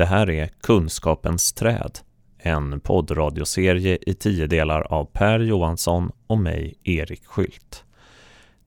[0.00, 1.98] Det här är Kunskapens träd,
[2.38, 7.84] en poddradioserie i tio delar av Per Johansson och mig, Erik Skylt.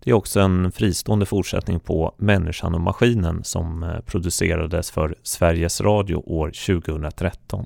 [0.04, 5.82] Det är också en fristående fortsättning på Människan och maskinen som eh, producerades för Sveriges
[5.82, 7.66] Radio år 2013.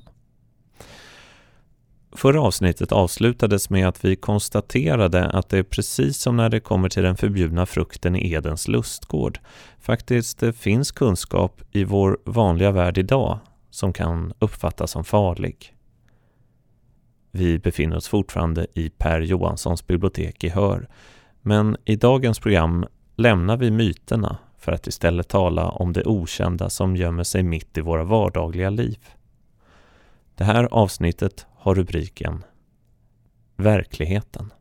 [2.12, 7.02] Förra avsnittet avslutades med att vi konstaterade att det precis som när det kommer till
[7.02, 9.38] den förbjudna frukten i Edens lustgård
[9.80, 13.38] faktiskt finns kunskap i vår vanliga värld idag
[13.78, 15.74] som kan uppfattas som farlig.
[17.30, 20.88] Vi befinner oss fortfarande i Per Johanssons bibliotek i Hör,
[21.42, 22.86] men i dagens program
[23.16, 27.80] lämnar vi myterna för att istället tala om det okända som gömmer sig mitt i
[27.80, 28.98] våra vardagliga liv.
[30.34, 32.44] Det här avsnittet har rubriken
[33.56, 34.52] Verkligheten.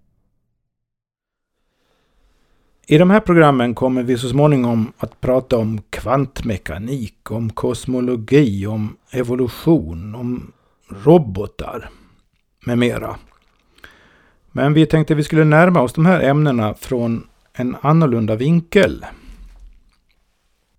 [2.90, 8.98] I de här programmen kommer vi så småningom att prata om kvantmekanik, om kosmologi, om
[9.12, 10.52] evolution, om
[10.90, 11.90] robotar
[12.66, 13.16] med mera.
[14.52, 19.06] Men vi tänkte att vi skulle närma oss de här ämnena från en annorlunda vinkel.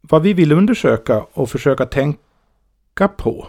[0.00, 3.46] Vad vi vill undersöka och försöka tänka på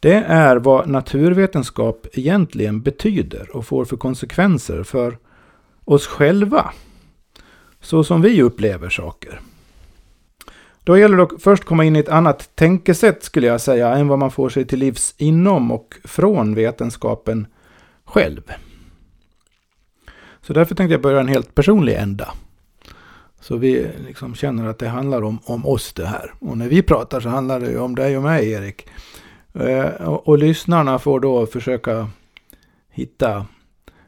[0.00, 5.18] det är vad naturvetenskap egentligen betyder och får för konsekvenser för
[5.84, 6.72] oss själva.
[7.80, 9.40] Så som vi upplever saker.
[10.84, 14.08] Då gäller det att först komma in i ett annat tänkesätt skulle jag säga än
[14.08, 17.46] vad man får sig till livs inom och från vetenskapen
[18.04, 18.42] själv.
[20.42, 22.32] Så därför tänkte jag börja en helt personlig ända.
[23.40, 26.34] Så vi liksom känner att det handlar om, om oss det här.
[26.38, 28.86] Och när vi pratar så handlar det ju om dig och mig Erik.
[29.54, 32.08] Eh, och, och lyssnarna får då försöka
[32.90, 33.46] hitta,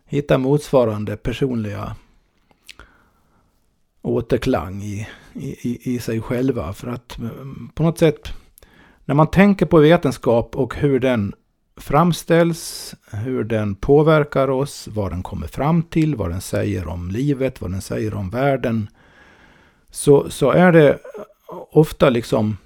[0.05, 1.97] hitta motsvarande personliga
[4.03, 6.73] återklang i, i, i sig själva.
[6.73, 8.33] För att mm, på något sätt,
[9.05, 11.35] när man tänker på vetenskap och hur den
[11.77, 17.61] framställs, hur den påverkar oss, vad den kommer fram till, vad den säger om livet,
[17.61, 18.89] vad den säger om världen.
[19.91, 20.99] Så, så är det
[21.71, 22.57] ofta liksom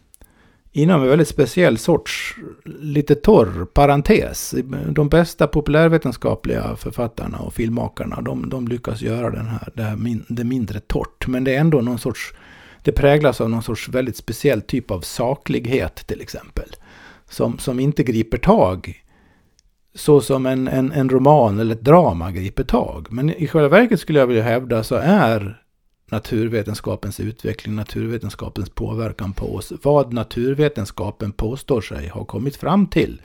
[0.77, 4.55] inom en väldigt speciell sorts, lite torr parentes.
[4.89, 10.25] De bästa populärvetenskapliga författarna och filmmakarna, de, de lyckas göra den här, det, här min,
[10.29, 11.27] det mindre torrt.
[11.27, 12.35] Men det är ändå någon sorts,
[12.83, 16.69] det präglas av någon sorts väldigt speciell typ av saklighet till exempel.
[17.31, 19.03] Som, som inte griper tag
[19.95, 23.07] så som en, en, en roman eller ett drama griper tag.
[23.11, 25.63] Men i själva verket skulle jag vilja hävda så är
[26.11, 33.23] naturvetenskapens utveckling, naturvetenskapens påverkan på oss, vad naturvetenskapen påstår sig ha kommit fram till,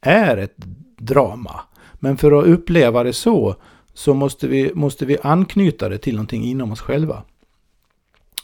[0.00, 0.56] är ett
[0.96, 1.60] drama.
[1.94, 3.56] Men för att uppleva det så,
[3.94, 7.22] så måste vi, måste vi anknyta det till någonting inom oss själva.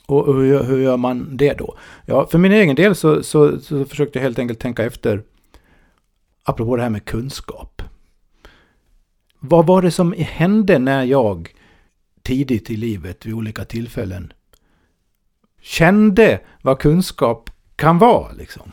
[0.06, 1.76] Och hur, hur gör man det då?
[2.06, 5.22] Ja, för min egen del så, så, så försökte jag helt enkelt tänka efter,
[6.44, 7.82] apropå det här med kunskap.
[9.38, 11.55] Vad var det som hände när jag
[12.26, 14.32] tidigt i livet vid olika tillfällen
[15.60, 18.32] kände vad kunskap kan vara.
[18.32, 18.72] Liksom.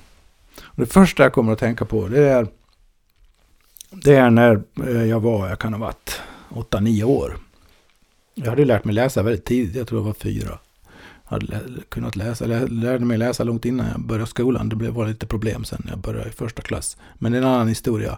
[0.64, 2.48] Och det första jag kommer att tänka på det är,
[3.90, 7.38] det är när eh, jag var, jag kan ha varit 8-9 år.
[8.34, 10.60] Jag hade lärt mig läsa väldigt tidigt, jag tror jag var fyra.
[11.24, 11.60] Jag hade
[11.90, 14.70] kunnat läsa, jag lärde mig läsa långt innan jag började skolan.
[14.70, 16.98] Det var lite problem sen när jag började i första klass.
[17.16, 18.18] Men det är en annan historia.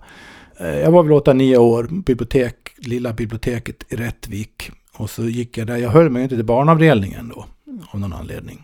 [0.58, 4.72] Eh, jag var väl 8-9 år, bibliotek, lilla biblioteket i Rättvik.
[4.98, 5.78] Och så gick jag där.
[5.78, 7.46] Jag höll mig inte till barnavdelningen då.
[7.92, 8.64] Av någon anledning.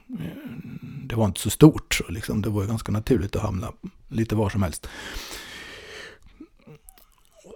[1.05, 1.93] Det var inte så stort.
[1.93, 3.71] Så liksom, det var ganska naturligt att hamna
[4.07, 4.87] lite var som helst.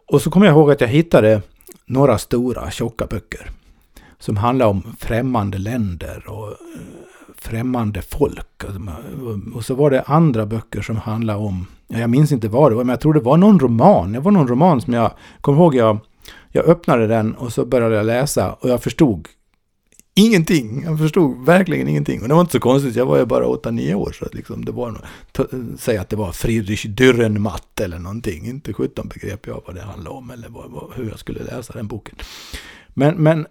[0.07, 1.41] Och så kommer jag ihåg att jag hittade
[1.85, 3.51] några stora tjocka böcker.
[4.19, 6.55] Som handlar om främmande länder och eh,
[7.37, 8.63] främmande folk.
[9.55, 12.83] Och så var det andra böcker som handlade om, jag minns inte vad det var,
[12.83, 14.11] men jag tror det var någon roman.
[14.11, 15.11] Det var någon roman som jag,
[15.41, 15.99] kommer ihåg jag
[16.55, 19.27] jag öppnade den och så började jag läsa och jag förstod
[20.13, 20.83] ingenting.
[20.83, 22.21] Jag förstod verkligen ingenting.
[22.21, 24.11] Och det var inte så konstigt, jag var ju bara 8-9 år.
[24.11, 25.01] Så att liksom det var,
[25.77, 28.45] säg att det var Friedrich Dürrenmatt eller någonting.
[28.45, 31.73] Inte 17 begrep jag vad det handlade om eller vad, vad, hur jag skulle läsa
[31.73, 32.15] den boken.
[32.87, 33.47] Men, men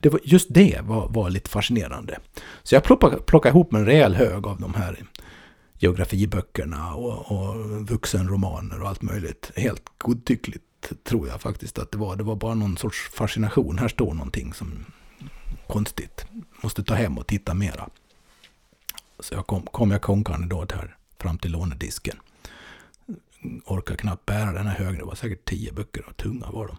[0.00, 2.18] det var, just det var, var lite fascinerande.
[2.62, 5.04] Så jag plockade, plockade ihop en rejäl hög av de här
[5.78, 7.56] geografiböckerna och, och
[7.88, 9.52] vuxenromaner och allt möjligt.
[9.56, 10.64] Helt godtyckligt
[11.04, 12.16] tror jag faktiskt att det var.
[12.16, 13.78] Det var bara någon sorts fascination.
[13.78, 14.84] Här står någonting som
[15.66, 16.26] konstigt.
[16.62, 17.88] Måste ta hem och titta mera.
[19.20, 22.16] Så jag kom, kom jag konkande då här fram till lånedisken.
[23.64, 24.98] Orkar knappt bära den här högen.
[24.98, 26.76] Det var säkert tio böcker och tunga var de.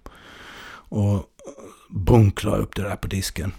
[0.95, 1.25] Och
[1.89, 3.51] bunklade upp det där på disken.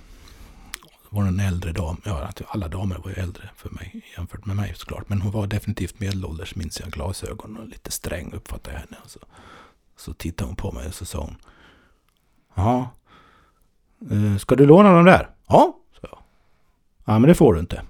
[1.11, 2.01] var en äldre dam.
[2.05, 5.09] Ja, alla damer var ju äldre för mig jämfört med mig såklart.
[5.09, 6.91] Men hon var definitivt medelålders, minns jag.
[6.91, 8.97] Glasögon och lite sträng uppfattade jag henne.
[9.05, 9.19] Och så,
[9.97, 11.37] så tittade hon på mig och så sa hon.
[12.55, 12.91] Ja,
[14.11, 15.31] eh, ska du låna dem där?
[15.49, 16.19] Ja, sa jag.
[17.05, 17.83] Ja, men det får du inte.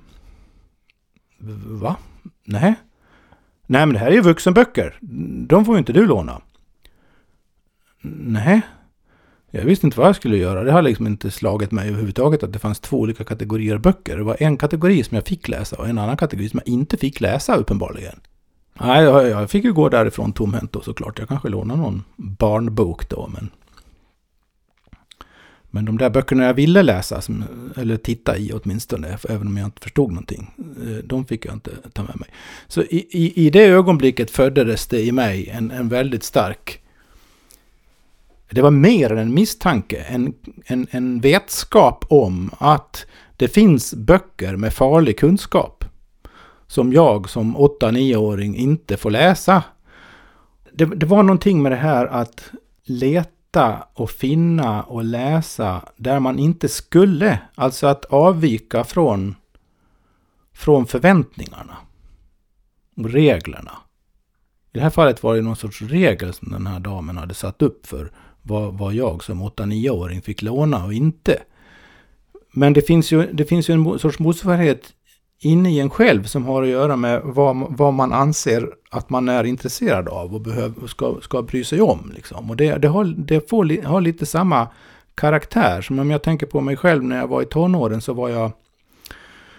[1.67, 1.97] Va?
[2.45, 2.75] Nej.
[3.67, 4.99] Nej, men det här är ju vuxenböcker.
[5.47, 6.41] De får ju inte du låna.
[8.03, 8.63] Nej.
[9.51, 10.65] Jag visste inte vad jag skulle göra.
[10.65, 14.17] Det har liksom inte slagit mig överhuvudtaget att det fanns två olika kategorier böcker.
[14.17, 16.97] Det var en kategori som jag fick läsa och en annan kategori som jag inte
[16.97, 18.21] fick läsa uppenbarligen.
[18.81, 21.19] Nej, jag fick ju gå därifrån tomhänt då såklart.
[21.19, 23.51] Jag kanske lånade någon barnbok då, men...
[25.71, 27.45] Men de där böckerna jag ville läsa, som,
[27.77, 31.71] eller titta i åtminstone, även om jag inte förstod någonting, eh, de fick jag inte
[31.93, 32.29] ta med mig.
[32.69, 36.81] Så i, i, i det ögonblicket föddes det i mig en, en väldigt stark
[38.55, 40.35] det var mer än en misstanke, en,
[40.67, 43.07] en, en vetskap om att
[43.37, 45.74] det finns böcker med farlig kunskap
[46.67, 49.63] som jag som 8-9-åring inte får läsa.
[50.73, 52.51] Det, det, var någonting med det här att
[52.83, 57.39] leta och finna och läsa där man inte skulle.
[57.55, 59.35] Alltså att avvika från,
[60.55, 61.77] från förväntningarna
[62.97, 63.73] och reglerna.
[64.73, 67.63] I det här fallet var det någon sorts regel som den här damen hade satt
[67.63, 68.13] upp för
[68.43, 71.43] vad, vad jag som 8-9-åring fick låna och inte.
[72.53, 74.93] Men det finns ju, det finns ju en sorts motsvarighet
[75.45, 79.29] inne i en själv som har att göra med vad, vad man anser att man
[79.29, 82.13] är intresserad av och behöver, ska, ska bry sig om.
[82.15, 82.51] Liksom.
[82.51, 84.69] Och det, det, har, det får, har lite samma
[85.15, 85.83] karaktär.
[85.83, 88.53] Som om jag tänker på mig själv när jag var i tonåren så var jag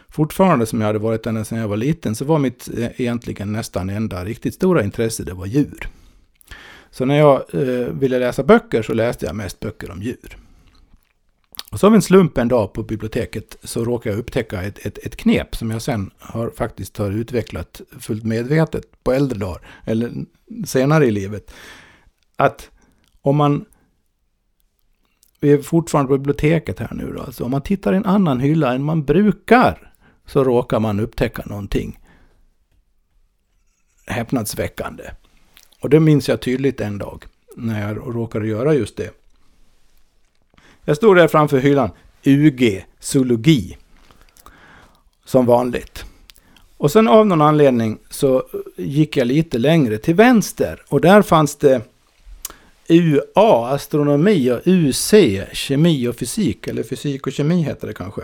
[0.09, 3.51] fortfarande som jag hade varit ända sedan jag var liten så var mitt eh, egentligen
[3.51, 5.89] nästan enda riktigt stora intresse det var djur.
[6.91, 10.37] Så när jag eh, ville läsa böcker så läste jag mest böcker om djur.
[11.75, 14.97] Och så av en slump en dag på biblioteket så råkade jag upptäcka ett, ett,
[14.97, 20.11] ett knep som jag sen har, faktiskt har utvecklat fullt medvetet på äldre dagar, eller
[20.65, 21.51] senare i livet.
[22.35, 22.69] Att
[23.21, 23.65] om man
[25.39, 27.21] vi är fortfarande på biblioteket här nu då.
[27.21, 29.93] Alltså om man tittar i en annan hylla än man brukar
[30.25, 31.99] så råkar man upptäcka någonting
[34.05, 35.03] häpnadsväckande.
[35.81, 37.25] Och det minns jag tydligt en dag
[37.55, 39.24] när jag råkade göra just det.
[40.85, 41.89] Jag stod där framför hyllan,
[42.23, 43.77] UG, zoologi,
[45.25, 46.05] som vanligt.
[46.77, 48.43] Och sen av någon anledning så
[48.75, 51.81] gick jag lite längre till vänster och där fanns det
[52.89, 55.13] UA, astronomi och UC,
[55.53, 58.21] kemi och fysik, eller fysik och kemi heter det kanske.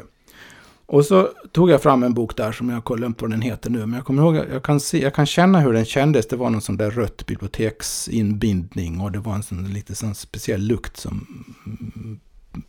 [0.86, 3.70] Och så tog jag fram en bok där som jag har upp vad den heter
[3.70, 3.80] nu.
[3.80, 6.28] Men jag kommer ihåg, jag kan, se, jag kan känna hur den kändes.
[6.28, 9.00] Det var någon sån där rött biblioteksinbindning.
[9.00, 11.46] Och det var en sån lite sån speciell lukt som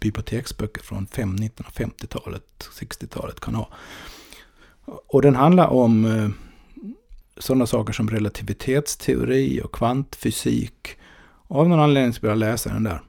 [0.02, 3.68] biblioteksböcker från 1950-talet, 60-talet kan ha.
[4.84, 6.28] Och den handlar om eh,
[7.38, 10.98] sådana saker som relativitetsteori och kvantfysik.
[11.48, 13.02] Och av någon anledning så började jag läsa den där.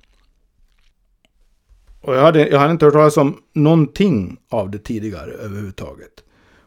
[2.02, 6.24] Och jag hade, jag hade inte hört talas om någonting av det tidigare överhuvudtaget.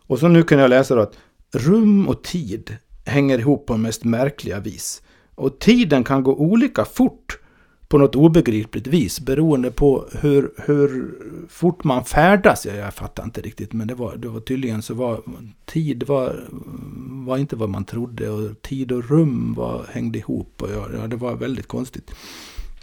[0.08, 1.18] Och så nu kunde jag läsa då att
[1.52, 5.02] rum och tid hänger ihop på mest märkliga vis.
[5.34, 7.38] Och tiden kan gå olika fort
[7.88, 11.14] på något obegripligt vis beroende på hur, hur
[11.48, 12.66] fort man färdas.
[12.66, 15.20] Jag, jag fattar inte riktigt men det var, det var tydligen så var
[15.64, 16.48] tid var,
[17.26, 20.62] var inte vad man trodde och tid och rum var, hängde ihop.
[20.62, 22.10] Och ja, det var väldigt konstigt.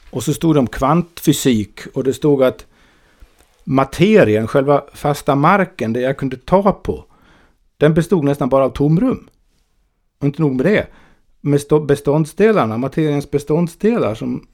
[0.10, 2.66] Och så stod det om kvantfysik och det stod att
[3.64, 7.06] materien, själva fasta marken, det jag kunde ta på,
[7.78, 9.30] den bestod nästan bara av tomrum.
[10.20, 10.88] Och inte nog med det.
[11.42, 14.48] Med beståndsdelarna, materiens beståndsdelar som,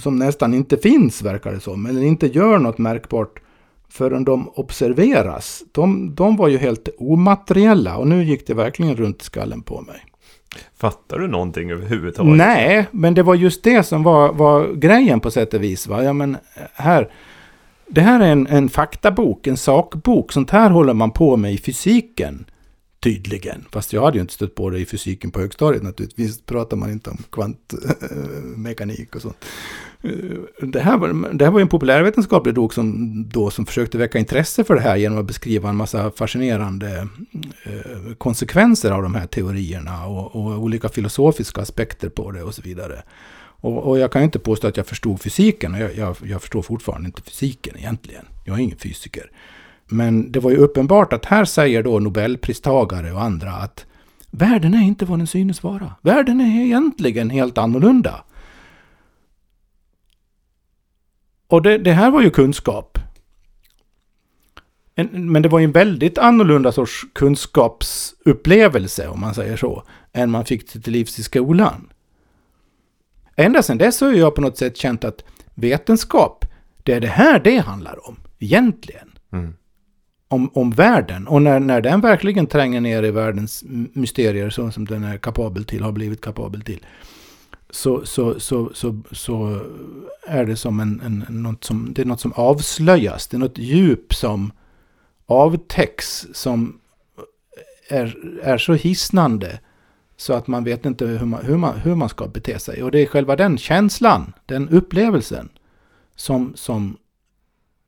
[0.00, 1.86] som nästan inte finns verkar det som.
[1.86, 3.40] Eller inte gör något märkbart
[3.88, 5.62] förrän de observeras.
[5.72, 10.04] De, de var ju helt omateriella och nu gick det verkligen runt skallen på mig.
[10.76, 12.36] Fattar du någonting överhuvudtaget?
[12.36, 15.86] Nej, men det var just det som var, var grejen på sätt och vis.
[15.86, 16.04] Va?
[16.04, 16.36] Ja, men
[16.74, 17.10] här,
[17.88, 20.32] det här är en, en faktabok, en sakbok.
[20.32, 22.44] Sånt här håller man på med i fysiken.
[23.02, 23.64] Tydligen.
[23.72, 26.40] Fast jag hade ju inte stött på det i fysiken på högstadiet naturligtvis.
[26.40, 29.44] pratar man inte om kvantmekanik eh, och sånt.
[30.02, 34.18] Eh, det här, var, det här var en populärvetenskaplig dok som, då, som försökte väcka
[34.18, 37.08] intresse för det här genom att beskriva en massa fascinerande
[37.62, 42.62] eh, konsekvenser av de här teorierna och, och, olika filosofiska aspekter på det och så
[42.62, 43.02] vidare.
[43.38, 45.74] Och, och jag kan inte påstå att jag förstod fysiken.
[45.74, 48.24] Jag, jag, jag förstår fortfarande inte fysiken egentligen.
[48.44, 49.30] Jag är ingen fysiker.
[49.92, 53.86] Men det var ju uppenbart att här säger då Nobelpristagare och andra att
[54.30, 55.94] världen är inte vad den synes vara.
[56.02, 58.24] Världen är egentligen helt annorlunda.
[61.46, 62.98] Och det, det här var ju kunskap.
[64.94, 69.82] en, men det var ju en väldigt annorlunda sorts kunskapsupplevelse, om man säger så,
[70.12, 71.92] än man fick till livs i skolan.
[73.36, 76.44] Ända sedan dess har jag på något sätt känt att vetenskap,
[76.82, 79.18] det är det här det handlar om, egentligen.
[79.32, 79.54] Mm.
[80.32, 81.28] Om, om världen.
[81.28, 85.64] Och när, när den verkligen tränger ner i världens mysterier, så som den är kapabel
[85.64, 86.86] till, har blivit kapabel till,
[87.70, 89.60] så, så, så, så, så
[90.26, 93.26] är det som en, en, något som, det är något som avslöjas.
[93.26, 94.52] Det är något djup som
[95.26, 96.80] avtäcks som
[97.88, 99.60] är, är så hisnande
[100.16, 102.82] så att man vet inte hur man, hur, man, hur man ska bete sig.
[102.82, 105.48] Och det är själva den känslan, den upplevelsen,
[106.16, 106.96] som, som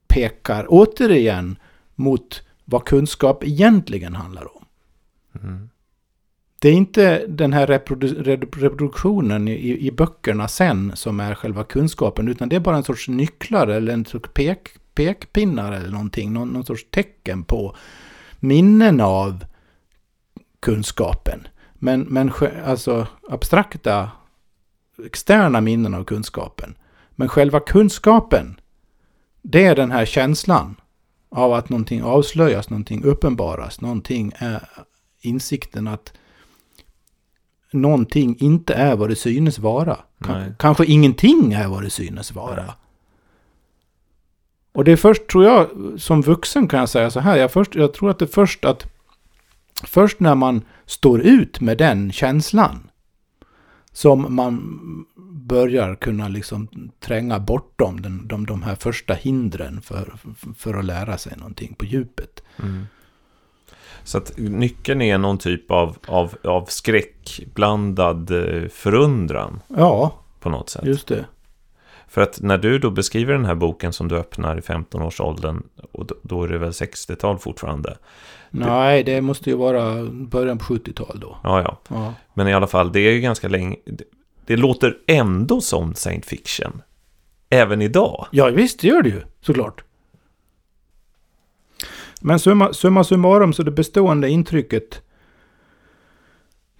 [0.09, 1.57] pekar återigen
[1.95, 4.65] mot vad kunskap egentligen handlar om.
[5.43, 5.69] Mm.
[6.59, 12.29] Det är inte den här reprodu reproduktionen i, i böckerna sen som är själva kunskapen,
[12.29, 16.49] utan det är bara en sorts nycklar eller en sorts pek, pekpinnar eller någonting, någon,
[16.49, 17.77] någon sorts tecken på
[18.41, 19.45] minnen av
[20.61, 21.47] kunskapen.
[21.75, 22.33] Men, men
[22.65, 24.11] alltså abstrakta,
[25.07, 26.75] externa minnen av kunskapen.
[27.11, 28.61] Men själva kunskapen,
[29.43, 30.77] det är den här känslan
[31.35, 34.69] av att någonting avslöjas, någonting uppenbaras, någonting är
[35.21, 36.13] insikten att
[37.73, 39.99] någonting inte är vad det synes vara.
[40.19, 40.53] Nej.
[40.59, 42.65] Kanske ingenting är vad det synes vara.
[42.65, 42.75] Nej.
[44.73, 45.69] Och det är först, tror jag,
[46.01, 47.37] som vuxen kan jag säga så här.
[47.37, 48.87] Jag, först, jag tror att det är först att
[49.85, 52.91] först när man står ut med den känslan
[53.93, 54.79] som man
[55.49, 56.69] börjar kunna liksom
[57.01, 60.15] tränga bortom den, de, de här första hindren för,
[60.57, 62.43] för att lära sig någonting på djupet.
[62.63, 62.87] Mm.
[64.05, 69.61] Så att nyckeln är någon typ av, av, av skräckblandad eh, förundran.
[69.69, 70.85] Ja, på något sätt.
[70.85, 71.25] just det.
[72.09, 76.07] För att när du då beskriver den här boken som du öppnar i 15-årsåldern, och
[76.23, 77.97] då är det väl 60-tal fortfarande.
[78.51, 81.37] Nej, det måste ju vara början på 70-tal då.
[81.43, 82.15] Ja, ja, ja.
[82.35, 83.77] Men i alla fall, det är ju ganska länge.
[84.47, 86.83] Det låter ändå som science fiction.
[87.51, 88.27] Även idag.
[88.31, 89.85] Ja, visst det gör det ju, såklart.
[92.21, 95.03] Men summa, summa summarum så det bestående intrycket,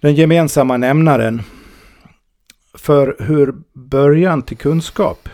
[0.01, 1.41] den gemensamma nämnaren
[2.73, 5.29] för hur början till kunskap,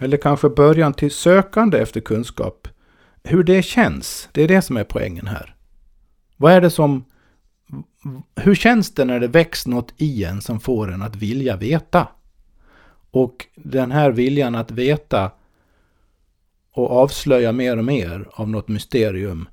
[0.00, 2.68] eller kanske början till sökande efter kunskap,
[3.24, 5.54] hur det känns, det är det som är poängen här.
[6.36, 7.04] Vad är det som...
[8.36, 12.08] Hur känns det när det väcks något i en som får en att vilja veta?
[13.10, 15.30] Och den här viljan att veta
[16.72, 19.48] och avslöja mer och mer av något mysterium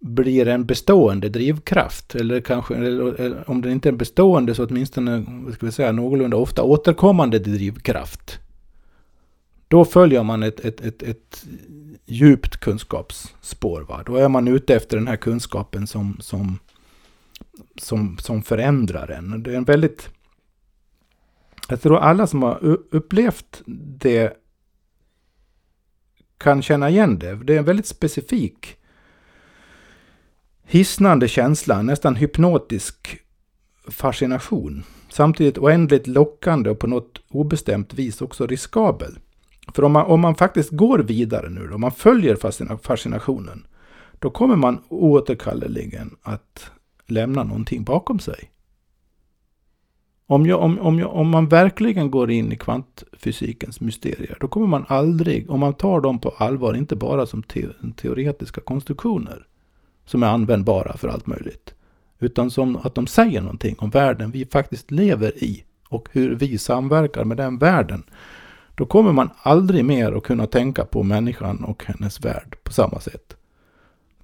[0.00, 2.14] blir en bestående drivkraft.
[2.14, 6.62] Eller kanske, eller om den inte är bestående så åtminstone, ska vi säga, någorlunda ofta
[6.62, 8.38] återkommande drivkraft.
[9.68, 11.46] Då följer man ett, ett, ett, ett
[12.06, 13.80] djupt kunskapsspår.
[13.80, 14.02] Va?
[14.06, 16.58] Då är man ute efter den här kunskapen som, som,
[17.76, 19.42] som, som förändrar en.
[19.42, 20.08] Det är en väldigt...
[21.68, 23.62] Jag tror alla som har upplevt
[23.98, 24.36] det
[26.38, 27.34] kan känna igen det.
[27.34, 28.76] Det är en väldigt specifik
[30.64, 33.18] hisnande känsla, nästan hypnotisk
[33.88, 34.84] fascination.
[35.08, 39.18] Samtidigt oändligt lockande och på något obestämt vis också riskabel.
[39.74, 42.36] För om man, om man faktiskt går vidare nu, om man följer
[42.76, 43.66] fascinationen,
[44.18, 46.70] då kommer man oåterkalleligen att
[47.06, 48.50] lämna någonting bakom sig.
[50.26, 54.66] Om, jag, om, om, jag, om man verkligen går in i kvantfysikens mysterier, då kommer
[54.66, 59.46] man aldrig, om man tar dem på allvar, inte bara som te, teoretiska konstruktioner,
[60.04, 61.74] som är användbara för allt möjligt,
[62.18, 66.58] utan som att de säger någonting om världen vi faktiskt lever i och hur vi
[66.58, 68.04] samverkar med den världen
[68.74, 73.00] då kommer man aldrig mer att kunna tänka på människan och hennes värld på samma
[73.00, 73.36] sätt.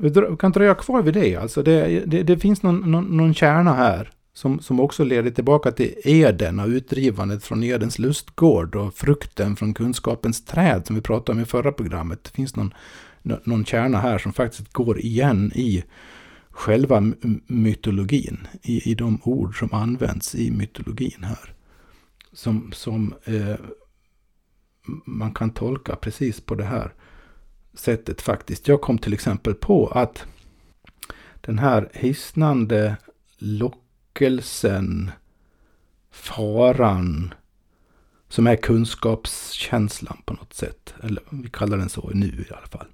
[0.00, 1.36] Vi kan dröja kvar vid det.
[1.36, 5.72] Alltså det, det, det finns någon, någon, någon kärna här som, som också leder tillbaka
[5.72, 11.36] till Eden och utdrivandet från Edens lustgård och frukten från kunskapens träd som vi pratade
[11.36, 12.24] om i förra programmet.
[12.24, 12.74] Det finns någon,
[13.22, 15.84] någon kärna här som faktiskt går igen i
[16.50, 17.12] själva
[17.46, 21.54] mytologin, i, i de ord som används i mytologin här.
[22.32, 23.56] Som, som eh,
[25.04, 26.92] man kan tolka precis på det här
[27.74, 28.68] sättet faktiskt.
[28.68, 30.24] Jag kom till exempel på att
[31.40, 32.96] den här hisnande
[33.38, 35.10] lockelsen,
[36.10, 37.34] faran,
[38.28, 40.94] som är kunskapskänslan på något sätt.
[41.02, 42.86] Eller vi kallar den så nu i alla fall.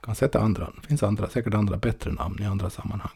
[0.00, 3.12] kan sätta andra, det finns andra, säkert andra bättre namn i andra sammanhang.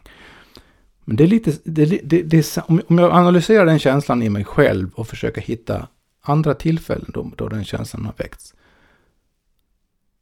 [1.05, 4.93] Men det är lite, det, det, det, om jag analyserar den känslan i mig själv
[4.93, 5.87] och försöker hitta
[6.21, 8.53] andra tillfällen då, då den känslan har väckts.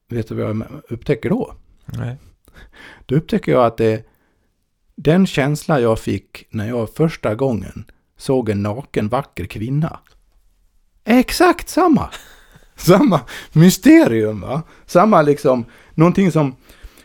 [0.10, 1.54] Vet du vad jag upptäcker då?
[1.86, 2.18] Nej.
[3.06, 4.04] Då upptäcker jag att det
[4.96, 7.86] den känsla jag fick när jag första gången
[8.18, 10.00] såg en naken vacker kvinna.
[11.04, 12.10] Exakt samma!
[12.76, 13.20] Samma
[13.54, 14.62] mysterium, va?
[14.86, 16.56] Samma liksom, någonting som,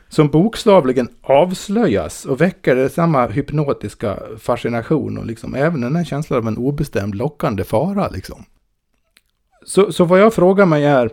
[0.08, 6.48] som bokstavligen avslöjas och väcker samma hypnotiska fascination och liksom även den här känslan av
[6.48, 8.44] en obestämd lockande fara liksom.
[9.64, 11.10] Så, så vad jag frågar mig är,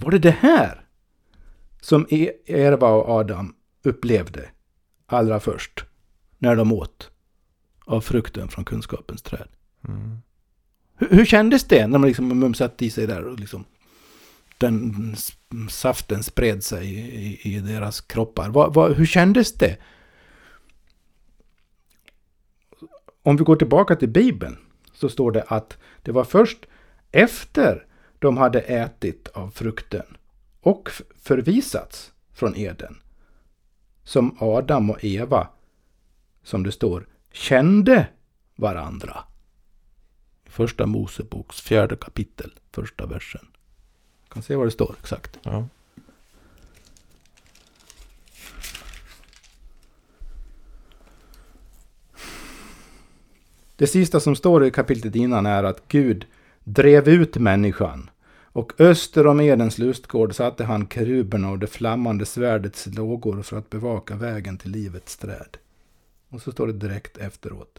[0.00, 0.84] var det det här
[1.80, 2.06] som
[2.46, 4.50] Eva och Adam upplevde
[5.06, 5.84] allra först
[6.38, 7.10] när de åt
[7.84, 9.48] av frukten från kunskapens träd?
[9.88, 10.18] Mm.
[10.96, 13.64] Hur, hur kändes det när man liksom mumsat i sig där och liksom
[14.58, 15.16] den
[15.70, 18.50] saften spred sig i, i deras kroppar?
[18.50, 19.76] Va, va, hur kändes det?
[23.22, 24.58] Om vi går tillbaka till Bibeln
[24.92, 26.66] så står det att det var först
[27.12, 27.86] efter
[28.20, 30.16] de hade ätit av frukten
[30.60, 32.96] och förvisats från Eden
[34.04, 35.48] som Adam och Eva,
[36.42, 38.08] som det står, kände
[38.56, 39.24] varandra.
[40.44, 43.46] Första Moseboks fjärde kapitel, första versen.
[44.22, 45.38] Jag kan se vad det står exakt.
[45.42, 45.68] Ja.
[53.76, 56.26] Det sista som står i kapitlet innan är att Gud
[56.74, 58.10] drev ut människan.
[58.52, 63.70] Och öster om Edens lustgård satte han keruberna och det flammande svärdets lågor för att
[63.70, 65.56] bevaka vägen till livets träd.
[66.28, 67.78] Och så står det direkt efteråt.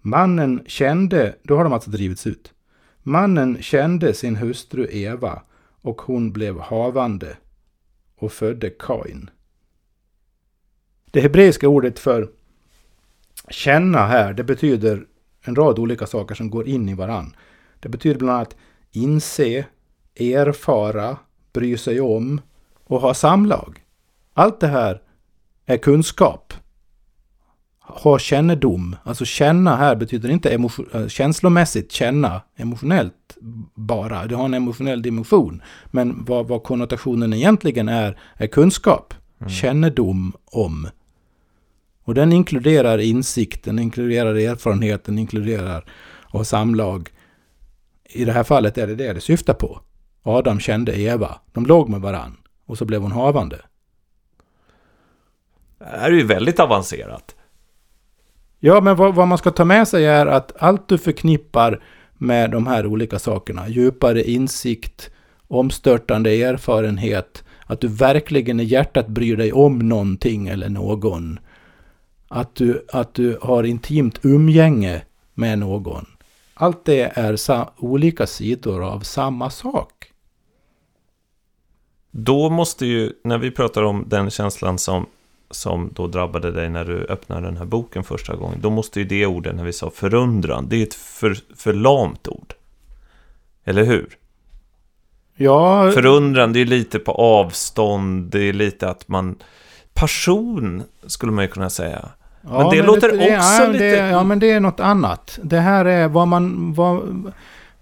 [0.00, 2.52] Mannen kände, då har de alltså drivits ut.
[3.02, 5.42] Mannen kände sin hustru Eva
[5.82, 7.36] och hon blev havande
[8.16, 9.30] och födde Kain.
[11.10, 12.28] Det hebreiska ordet för
[13.50, 15.06] känna här, det betyder
[15.40, 17.34] en rad olika saker som går in i varann.
[17.80, 18.56] Det betyder bland annat
[18.92, 19.64] inse,
[20.14, 21.16] erfara,
[21.52, 22.40] bry sig om
[22.84, 23.84] och ha samlag.
[24.34, 25.02] Allt det här
[25.66, 26.54] är kunskap.
[27.80, 28.96] Ha kännedom.
[29.02, 30.50] Alltså känna här betyder inte
[30.92, 33.36] äh, känslomässigt känna, emotionellt
[33.74, 34.26] bara.
[34.26, 35.62] Det har en emotionell dimension.
[35.86, 39.14] Men vad, vad konnotationen egentligen är, är kunskap.
[39.40, 39.50] Mm.
[39.50, 40.88] Kännedom om.
[42.04, 45.84] Och den inkluderar insikt, den inkluderar erfarenhet, den inkluderar
[46.30, 47.10] och samlag.
[48.12, 49.80] I det här fallet är det det det syftar på.
[50.22, 51.40] Adam kände Eva.
[51.52, 52.36] De låg med varann.
[52.66, 53.60] Och så blev hon havande.
[55.78, 57.34] Det här är ju väldigt avancerat.
[58.60, 61.82] Ja, men vad, vad, man ska ta med sig är att allt du förknippar
[62.14, 65.10] med de här olika sakerna, djupare insikt,
[65.48, 71.38] omstörtande erfarenhet, att du verkligen i hjärtat bryr dig om någonting eller någon,
[72.28, 75.02] att du, att du har intimt umgänge
[75.34, 76.06] med någon.
[76.60, 77.38] Allt det är
[77.76, 80.12] olika sidor av samma sak.
[82.10, 85.06] Då måste ju, när vi pratar om den känslan som,
[85.50, 89.06] som då drabbade dig när du öppnade den här boken första gången, då måste ju
[89.06, 92.54] det ordet, när vi sa förundran, det är ett för, för lamt ord.
[93.64, 94.18] Eller hur?
[95.36, 95.90] Ja.
[95.94, 99.36] Förundran, det är lite på avstånd, det är lite att man...
[99.94, 102.08] Passion, skulle man ju kunna säga.
[102.42, 103.84] Ja, men det men låter det, också ja, lite...
[103.84, 105.38] Det, ja, men det är något annat.
[105.42, 106.74] Det här är vad man...
[106.74, 107.32] Vad,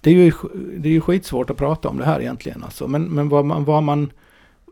[0.00, 0.32] det är ju
[0.78, 2.64] det är ju skitsvårt att prata om det här egentligen.
[2.64, 2.88] Alltså.
[2.88, 4.10] Men, men vad, man, vad man...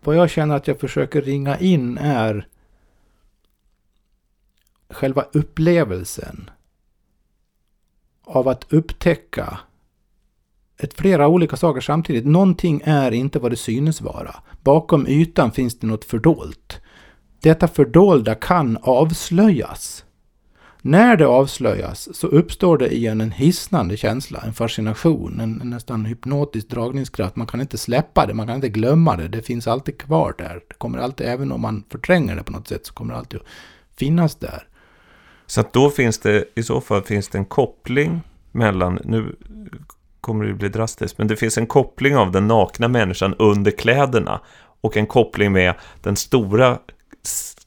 [0.03, 2.47] Vad jag känner att jag försöker ringa in är
[4.91, 6.51] själva upplevelsen
[8.25, 9.59] av att upptäcka
[10.79, 12.27] ett flera olika saker samtidigt.
[12.27, 14.35] Någonting är inte vad det synes vara.
[14.63, 16.81] Bakom ytan finns det något fördolt.
[17.45, 20.05] Detta fördolda kan avslöjas.
[20.83, 26.05] När det avslöjas så uppstår det igen en hisnande känsla, en fascination, en, en nästan
[26.05, 27.37] hypnotisk dragningskraft.
[27.37, 29.29] Man kan inte släppa det, man kan inte glömma det.
[29.29, 30.61] Det finns alltid kvar där.
[30.69, 33.41] Det kommer alltid, även om man förtränger det på något sätt, så kommer det alltid
[33.41, 33.47] att
[33.97, 34.69] finnas där.
[35.47, 38.21] Så att då finns det, i så fall finns det en koppling
[38.53, 39.37] mellan, nu
[40.21, 44.41] kommer det bli drastiskt, men det finns en koppling av den nakna människan under kläderna
[44.81, 46.79] och en koppling med den stora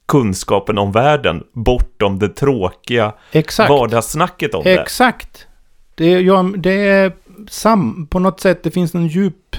[0.06, 3.70] kunskapen om världen bortom det tråkiga Exakt.
[3.70, 4.82] vardagssnacket om det.
[4.82, 5.48] Exakt.
[5.96, 7.14] Det, ja, det är
[7.50, 9.56] sam, på något sätt, det finns någon djup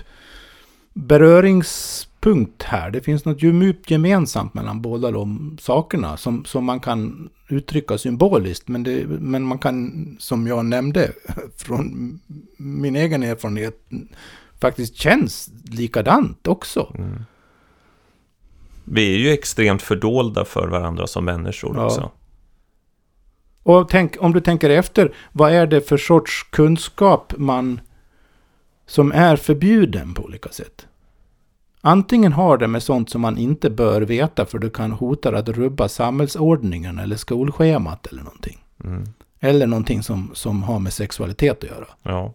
[0.94, 2.90] beröringspunkt här.
[2.90, 8.68] Det finns något djupt gemensamt mellan båda de sakerna som, som man kan uttrycka symboliskt.
[8.68, 11.12] Men, det, men man kan, som jag nämnde
[11.56, 12.18] från
[12.56, 13.88] min egen erfarenhet,
[14.60, 16.94] faktiskt känns likadant också.
[16.98, 17.24] Mm.
[18.90, 21.84] Vi är ju extremt fördolda för varandra som människor ja.
[21.84, 22.10] också.
[23.62, 27.80] Och tänk, om du tänker efter, vad är det för sorts kunskap man
[28.86, 30.86] som är förbjuden på olika sätt?
[31.80, 35.48] Antingen har det med sånt som man inte bör veta för det kan hota att
[35.48, 38.64] rubba samhällsordningen eller skolschemat eller någonting.
[38.84, 39.04] Mm.
[39.40, 41.86] Eller någonting som, som har med sexualitet att göra.
[42.02, 42.34] Ja.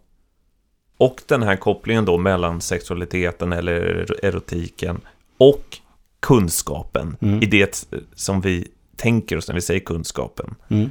[0.98, 5.02] Och den här kopplingen då mellan sexualiteten eller erotiken
[5.38, 5.80] och
[6.24, 7.44] kunskapen Mm.
[7.44, 10.56] i det som vi tänker oss när vi säger kunskapen.
[10.70, 10.90] Mm.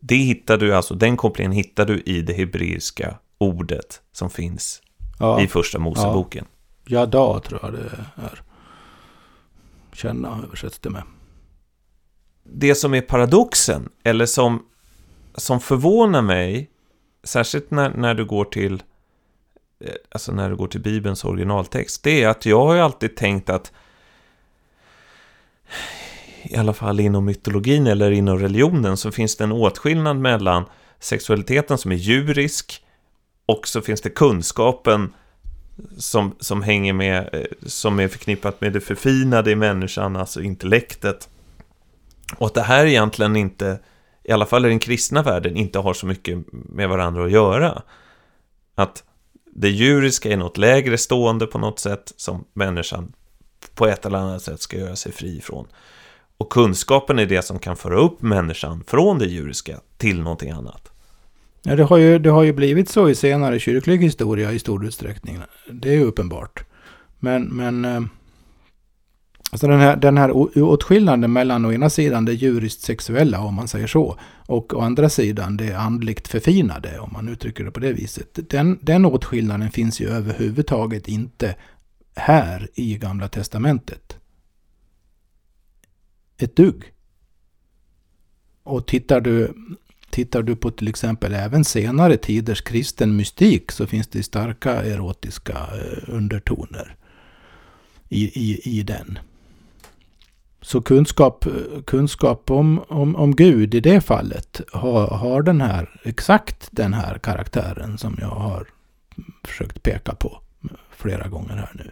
[0.00, 4.82] Det hittar du alltså, den kopplingen hittar du i det hebreiska ordet som finns
[5.18, 6.44] Ja, i första Moseboken.
[6.86, 8.42] Jada tror jag det är.
[9.92, 11.02] Känna översätts det med.
[12.44, 14.62] Det som är paradoxen, eller som,
[15.34, 16.70] som förvånar mig,
[17.24, 18.82] särskilt när, när du går till
[19.80, 23.16] eh, alltså när du går till Bibelns originaltext, det är att jag har ju alltid
[23.16, 23.72] tänkt att
[26.42, 30.64] i alla fall inom mytologin eller inom religionen så finns det en åtskillnad mellan
[31.00, 32.82] sexualiteten som är djurisk
[33.46, 35.14] och så finns det kunskapen
[35.98, 41.28] som, som hänger med, eh, som är förknippat med det förfinade i människan, alltså intellektet.
[42.36, 43.78] Och att det här egentligen inte,
[44.24, 47.82] i alla fall i den kristna världen, inte har så mycket med varandra att göra.
[48.74, 49.04] Att
[49.52, 53.12] det djuriska är något lägre stående på något sätt som människan
[53.74, 55.66] på ett eller annat sätt ska göra sig fri ifrån.
[56.38, 60.90] Och kunskapen är det som kan föra upp människan från det djuriska till någonting annat.
[61.62, 64.86] Ja, det, har ju, det har ju blivit så i senare kyrklig historia i stor
[64.86, 65.38] utsträckning.
[65.70, 66.64] Det är ju uppenbart.
[67.18, 68.00] Men, men eh,
[69.50, 70.30] alltså den här, den här
[70.62, 75.08] åtskillnaden mellan å ena sidan det djuriskt sexuella, om man säger så, och å andra
[75.08, 78.38] sidan det andligt förfinade, om man uttrycker det på det viset.
[78.50, 81.54] Den, den åtskillnaden finns ju överhuvudtaget inte
[82.16, 84.16] här i Gamla Testamentet.
[86.38, 86.92] Ett dugg.
[88.62, 89.54] Och tittar du
[90.10, 95.52] Tittar du på till exempel även senare tiders kristen mystik så finns det starka erotiska
[95.52, 96.96] eh, undertoner
[98.08, 99.18] i, i, i den.
[100.60, 106.00] Så kunskap, eh, kunskap om, om, om Gud i det fallet har, har den här,
[106.04, 108.66] exakt den här karaktären som jag har
[109.44, 110.40] försökt peka på
[110.90, 111.90] flera gånger här nu.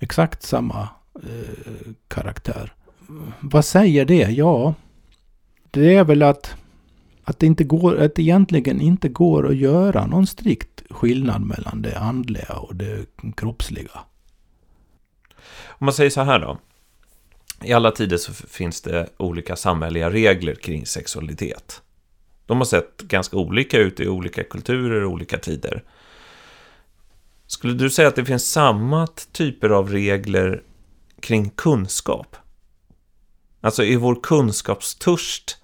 [0.00, 2.72] Exakt samma eh, karaktär.
[3.40, 4.30] Vad säger det?
[4.30, 4.74] Ja,
[5.70, 6.54] det är väl att
[7.28, 11.82] att det, inte går, att det egentligen inte går att göra någon strikt skillnad mellan
[11.82, 13.06] det andliga och det
[13.36, 14.00] kroppsliga.
[15.66, 16.58] Om man säger så här då.
[17.62, 21.82] I alla tider så finns det olika samhälleliga regler kring sexualitet.
[22.46, 25.82] De har sett ganska olika ut i olika kulturer och olika tider.
[27.48, 30.62] Skulle du säga att det finns samma typer av regler
[31.20, 32.36] kring kunskap?
[33.60, 35.56] Alltså är vår kunskapstörst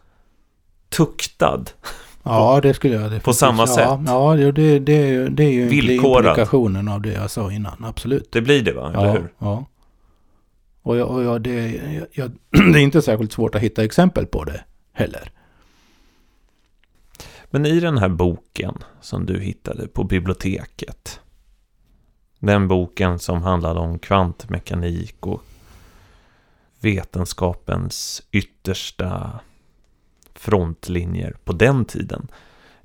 [0.89, 1.65] tuktad?
[2.27, 4.01] Ja, det skulle jag definitivt På samma ja, sätt?
[4.07, 6.25] Ja, det, det, det, är ju- det är ju Villkorat.
[6.25, 7.85] implikationen av det jag sa innan.
[7.85, 8.33] Absolut.
[8.33, 9.33] Det blir det va, eller ja, hur?
[9.39, 9.65] Ja.
[10.83, 11.81] Och, jag, och jag, det,
[12.13, 15.31] jag, det är inte särskilt svårt att hitta exempel på det heller.
[17.51, 21.21] Men i den här boken som du hittade på biblioteket.
[22.47, 25.43] Den boken som handlade om kvantmekanik och
[26.81, 29.41] vetenskapens yttersta
[30.35, 32.29] frontlinjer på den tiden.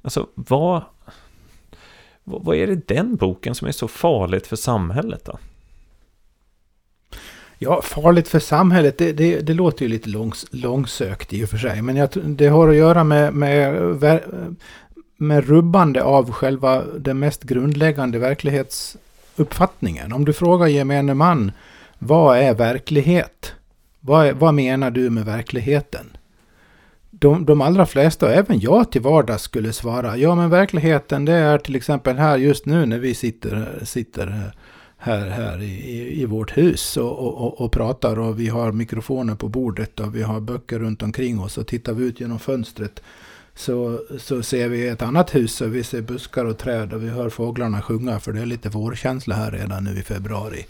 [0.01, 0.83] Alltså, vad,
[2.23, 5.39] vad vad är det i den boken som är så farligt för samhället då?
[7.57, 11.57] Ja, farligt för samhället, det, det, det låter ju lite långs, långsökt i och för
[11.57, 11.81] sig.
[11.81, 14.21] Men jag, det har att göra med, med,
[15.17, 18.97] med rubbande av själva den mest grundläggande verklighets
[19.39, 20.13] uppfattningen.
[20.13, 21.51] Om du frågar gemene man,
[21.99, 23.53] vad är verklighet?
[23.99, 26.17] Vad, är, vad menar du med verkligheten?
[27.11, 31.33] De, de allra flesta, och även jag till vardags, skulle svara, ja men verkligheten det
[31.33, 34.51] är till exempel här just nu när vi sitter, sitter
[34.97, 39.35] här, här i, i, vårt hus och, och, och, och pratar och vi har mikrofoner
[39.35, 43.01] på bordet och vi har böcker runt omkring oss och tittar vi ut genom fönstret
[43.59, 47.09] så, så ser vi ett annat hus och vi ser buskar och träd och vi
[47.09, 50.65] hör fåglarna sjunga för det är lite vårkänsla här redan nu i februari.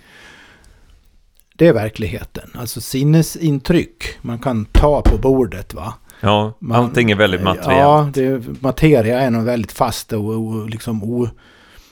[1.56, 5.94] Det är verkligheten, alltså sinnesintryck man kan ta på bordet va.
[6.22, 7.80] Ja, Man- allting är väldigt materiellt.
[7.80, 11.30] Ja, det, materia är nog väldigt fast och, och liksom o,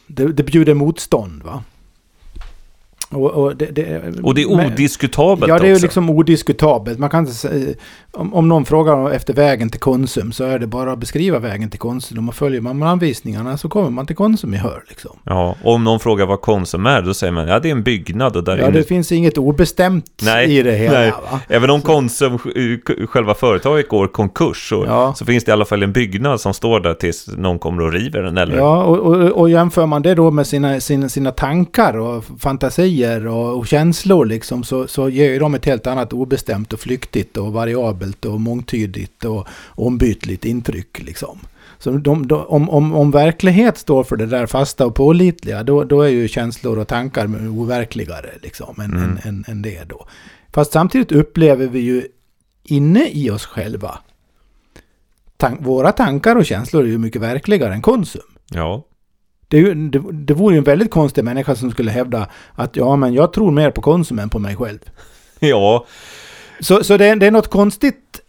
[0.07, 1.63] det, det bjuder motstånd va.
[3.09, 5.85] Och, och, det, det, Och det är men- odiskutabelt Ja, det är ju också.
[5.85, 6.99] liksom odiskutabelt.
[6.99, 7.73] Man kan inte säga,
[8.11, 11.69] om, om någon frågar efter vägen till Konsum så är det bara att beskriva vägen
[11.69, 12.29] till Konsum.
[12.29, 14.83] Och följer man med anvisningarna så kommer man till Konsum i hör.
[14.89, 15.11] Liksom.
[15.23, 17.83] Ja, och om någon frågar vad Konsum är, då säger man ja det är en
[17.83, 20.99] byggnad och där Ja, inne det finns inget obestämt Nej, i det hela.
[20.99, 21.11] nej.
[21.31, 21.39] Va?
[21.47, 25.13] Även om Konsum, eh, själva företaget, går konkurs så, Ja.
[25.17, 27.93] så finns det i alla fall en byggnad som står där tills någon kommer och
[27.93, 28.37] river den.
[28.37, 28.57] Eller?
[28.57, 32.96] Ja, och, och, och jämför man det då med sina, sina, sina tankar och fantasier
[32.97, 36.79] energier och, och känslor liksom så, så ger ju de ett helt annat obestämt och
[36.79, 41.39] flyktigt och variabelt och mångtydigt och ombytligt intryck liksom.
[41.79, 45.83] Så de, de, om, om, om verklighet står för det där fasta och pålitliga, då,
[45.83, 49.03] då är ju känslor och tankar overkligare liksom, än, mm.
[49.03, 50.07] än, än, än det då.
[50.53, 52.07] Fast samtidigt upplever vi ju
[52.63, 53.99] inne i oss själva,
[55.37, 58.21] tan våra tankar och känslor är ju mycket verkligare än konsum.
[58.49, 58.83] Ja.
[59.47, 63.13] Det, det, det vore ju en väldigt konstig människa som skulle hävda att ja, men
[63.13, 64.79] jag tror mer på konsum än på mig själv.
[65.39, 65.85] Ja.
[66.59, 68.21] Så, så det, det är något konstigt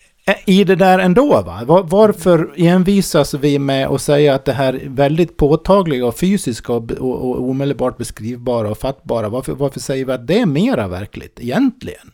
[0.47, 1.43] i det där ändå.
[1.43, 1.83] Va?
[1.83, 7.31] Varför envisas vi med att säga att det här väldigt påtagliga och fysiska och, och,
[7.31, 12.13] och omedelbart beskrivbara och fattbara, varför, varför säger vi att det är mera verkligt egentligen?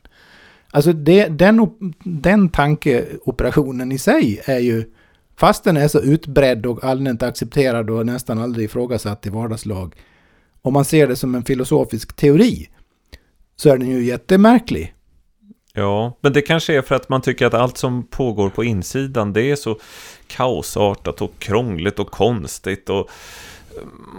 [0.70, 1.68] Alltså det, den,
[2.04, 4.84] den tankeoperationen i sig är ju,
[5.36, 9.94] fast den är så utbredd och allmänt accepterad och nästan aldrig ifrågasatt i vardagslag,
[10.62, 12.68] om man ser det som en filosofisk teori,
[13.56, 14.94] så är den ju jättemärklig.
[15.76, 19.32] Ja, men det kanske är för att man tycker att allt som pågår på insidan
[19.32, 19.78] det är så
[20.26, 23.10] kaosartat och krångligt och konstigt och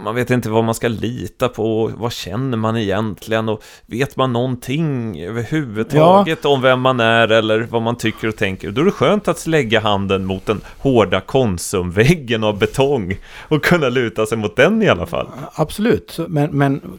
[0.04, 4.32] man vet inte vad man ska lita på, vad känner man egentligen och vet man
[4.32, 6.50] någonting överhuvudtaget ja.
[6.50, 8.70] om vem man är eller vad man tycker och tänker.
[8.70, 13.16] Då är det skönt att lägga handen mot den hårda konsumväggen av betong
[13.48, 15.28] och kunna luta sig mot den i alla fall.
[15.54, 16.98] Absolut, men, men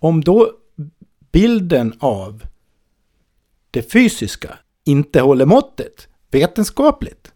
[0.00, 0.50] om då
[1.32, 2.42] bilden av
[3.70, 7.32] det fysiska inte håller måttet vetenskapligt.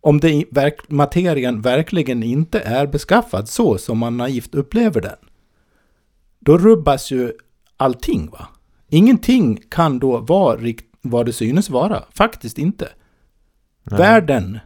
[0.00, 5.16] Om det verk materien verkligen inte är beskaffad så som man naivt upplever den.
[6.38, 7.32] Då rubbas ju
[7.76, 8.30] allting.
[8.30, 8.48] va?
[8.88, 10.60] Ingenting kan då vara
[11.02, 12.04] vad det synes vara.
[12.10, 12.88] Faktiskt inte.
[13.82, 13.98] Nej.
[13.98, 14.58] Världen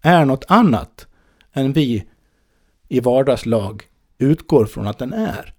[0.00, 1.06] är något annat
[1.52, 2.04] än vi
[2.88, 3.82] i vardagslag
[4.18, 5.54] utgår från att den är.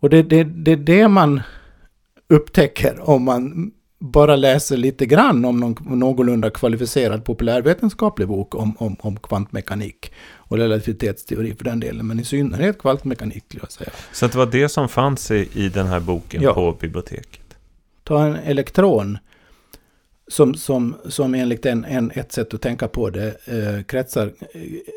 [0.00, 1.40] Och det är det, det, det man
[2.28, 8.96] upptäcker om man bara läser lite grann om någon någorlunda kvalificerad populärvetenskaplig bok om, om,
[9.00, 13.90] om kvantmekanik och relativitetsteori för den delen, men i synnerhet kvantmekanik skulle jag säga.
[14.12, 16.54] Så det var det som fanns i, i den här boken ja.
[16.54, 17.40] på biblioteket?
[18.04, 19.18] Ta en elektron
[20.28, 24.32] som, som, som enligt en, en, ett sätt att tänka på det eh, kretsar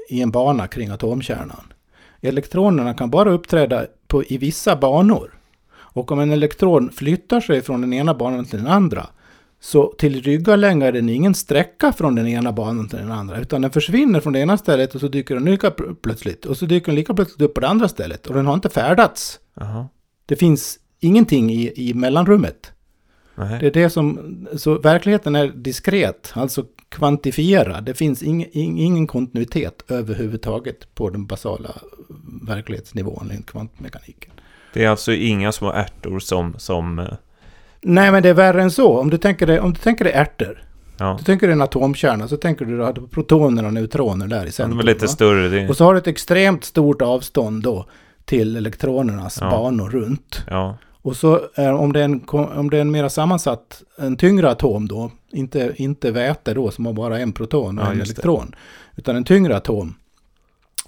[0.09, 1.73] i en bana kring atomkärnan.
[2.21, 5.38] Elektronerna kan bara uppträda på, i vissa banor.
[5.93, 9.07] Och om en elektron flyttar sig från den ena banan till den andra
[9.59, 13.61] så till ryggarlängd är den ingen sträcka från den ena banan till den andra, utan
[13.61, 15.71] den försvinner från det ena stället och så dyker den lika
[16.01, 16.45] plötsligt.
[16.45, 18.69] Och så dyker den lika plötsligt upp på det andra stället och den har inte
[18.69, 19.39] färdats.
[19.61, 19.89] Aha.
[20.25, 22.71] Det finns ingenting i, i mellanrummet.
[23.35, 23.59] Nej.
[23.59, 27.83] Det är det som, så verkligheten är diskret, alltså kvantifierad.
[27.83, 31.75] Det finns ing, ing, ingen kontinuitet överhuvudtaget på den basala
[32.47, 34.31] verklighetsnivån enligt kvantmekaniken.
[34.73, 36.55] Det är alltså inga små ärtor som...
[36.57, 37.05] som eh,
[37.81, 38.99] Nej, men det är värre än så.
[38.99, 40.63] Om du tänker dig, om du tänker dig ärtor.
[40.97, 41.15] Ja.
[41.19, 44.77] Du tänker dig en atomkärna, så tänker du att protoner och neutroner där i centrum.
[44.77, 45.49] De är lite större.
[45.49, 45.69] Det...
[45.69, 47.85] Och så har du ett extremt stort avstånd då
[48.25, 49.49] till elektronernas ja.
[49.49, 50.43] banor runt.
[50.49, 50.77] Ja.
[51.01, 54.87] Och så om, det är en, om det är en mera sammansatt, en tyngre atom
[54.87, 59.01] då, inte, inte väte då som har bara en proton och ja, en elektron, det.
[59.01, 59.95] utan en tyngre atom,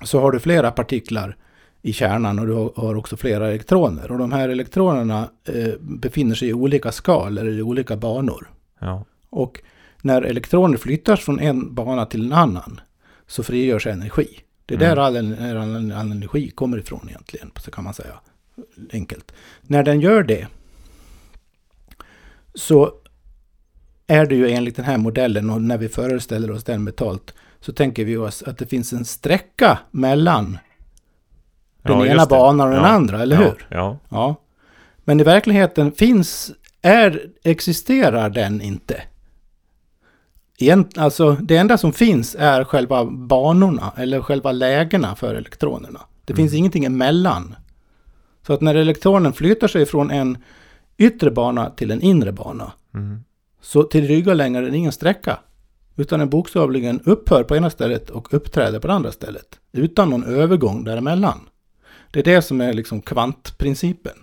[0.04, 1.38] så har du flera partiklar
[1.82, 4.12] i kärnan och du har också flera elektroner.
[4.12, 8.50] Och de här elektronerna eh, befinner sig i olika skal eller i olika banor.
[8.80, 9.06] Ja.
[9.30, 9.62] Och
[10.02, 12.80] när elektroner flyttas från en bana till en annan
[13.28, 14.28] så frigörs energi.
[14.66, 14.90] Det är mm.
[14.90, 15.18] där all,
[15.58, 18.20] all, all, energi kommer ifrån egentligen, så kan man säga.
[18.94, 19.32] Enkelt.
[19.62, 20.48] När den gör det
[22.54, 22.94] så
[24.08, 27.74] är det ju enligt den här modellen och när vi föreställer oss den mentalt så
[27.74, 30.58] tänker vi oss att det finns en sträcka mellan
[31.84, 33.68] den ja, ena banan och den andra, eller hur?
[33.70, 33.98] Ja.
[34.10, 34.36] ja.
[35.04, 39.02] Men i verkligheten finns, är, existerar den inte.
[40.58, 46.00] Egent, alltså det enda som finns är själva banorna, eller själva lägena för elektronerna.
[46.26, 46.38] Det mm.
[46.38, 47.56] finns ingenting emellan.
[48.48, 50.38] Så att när elektronen flyttar sig från en
[50.98, 53.24] yttre bana till en inre bana, mm.
[53.62, 55.38] så till ryggarlängd är den ingen sträcka.
[55.96, 59.60] Utan den bokstavligen upphör på ena stället och uppträder på det andra stället.
[59.72, 61.40] Utan någon övergång däremellan.
[62.12, 64.18] Det är det som är liksom kvantprincipen.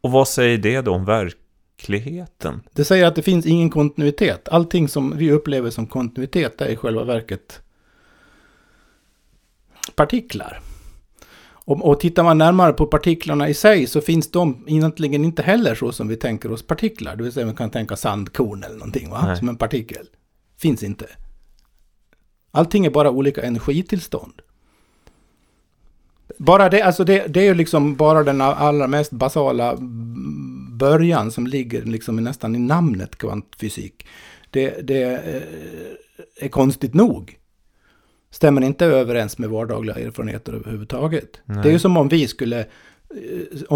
[0.00, 2.60] Och vad säger det då om verkligheten?
[2.72, 4.48] Det säger att det finns ingen kontinuitet.
[4.48, 7.60] Allting som vi upplever som kontinuitet är i själva verket
[9.94, 10.60] partiklar.
[11.64, 15.74] Och, och tittar man närmare på partiklarna i sig så finns de egentligen inte heller
[15.74, 17.16] så som vi tänker oss partiklar.
[17.16, 19.36] Det vill säga man kan tänka sandkorn eller någonting va?
[19.36, 20.06] som en partikel.
[20.58, 21.06] Finns inte.
[22.50, 24.42] Allting är bara olika energitillstånd.
[26.44, 29.76] Bara det, alltså det, det är ju liksom bara den allra mest basala
[30.70, 34.06] början som ligger liksom nästan i namnet kvantfysik.
[34.50, 37.38] Det, det eh, är konstigt nog.
[38.30, 41.40] Stämmer inte överens med vardagliga erfarenheter överhuvudtaget.
[41.44, 41.62] Nej.
[41.62, 42.66] Det är ju som om vi skulle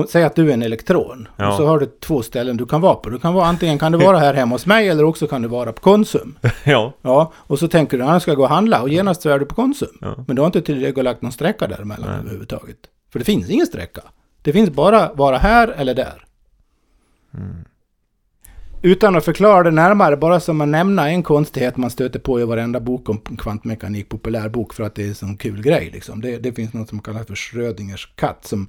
[0.09, 1.29] säg att du är en elektron.
[1.37, 1.49] Ja.
[1.49, 3.11] Och så har du två ställen du kan vara på.
[3.11, 5.49] Du kan vara, antingen kan du vara här hemma hos mig eller också kan du
[5.49, 6.39] vara på Konsum.
[6.65, 6.93] Ja.
[7.03, 9.39] ja och så tänker du att jag ska gå och handla och genast så är
[9.39, 9.99] du på Konsum.
[10.01, 10.15] Ja.
[10.27, 12.19] Men du har inte tillräckligt någon sträcka däremellan Nej.
[12.21, 12.79] överhuvudtaget.
[13.13, 14.03] För det finns ingen sträcka.
[14.43, 16.25] Det finns bara vara här eller där.
[17.35, 17.65] Mm.
[18.83, 22.45] Utan att förklara det närmare, bara som att nämna en konstighet man stöter på i
[22.45, 25.91] varenda bok om kvantmekanik, populär för att det är en sån kul grej.
[25.93, 26.21] Liksom.
[26.21, 28.67] Det, det finns något som kallas för Schrödingers katt som eh,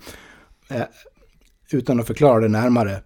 [1.72, 3.02] utan att förklara det närmare,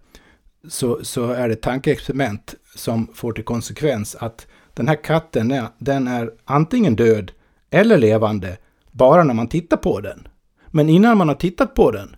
[0.68, 6.08] så, så är det tankeexperiment som får till konsekvens att den här katten, är, den
[6.08, 7.32] är antingen död
[7.70, 8.58] eller levande
[8.90, 10.28] bara när man tittar på den.
[10.66, 12.16] Men innan man har tittat på den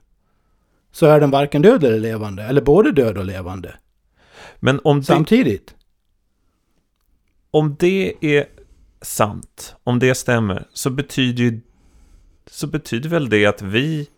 [0.93, 3.75] så är den varken död eller levande, eller både död och levande.
[4.61, 5.75] Men om det, Samtidigt.
[7.51, 8.47] Om det är
[9.03, 11.61] sant, om det stämmer, så betyder ju
[12.51, 14.09] så betyder väl det att vi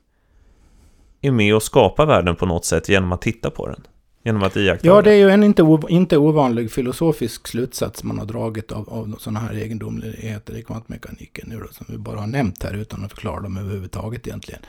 [1.21, 3.87] är med och skapar världen på något sätt genom att titta på den.
[4.25, 8.19] Genom att iaktta Ja, det är ju en inte, ov inte ovanlig filosofisk slutsats man
[8.19, 12.27] har dragit av, av sådana här egendomligheter i kvantmekaniken nu då, som vi bara har
[12.27, 14.61] nämnt här utan att förklara dem överhuvudtaget egentligen.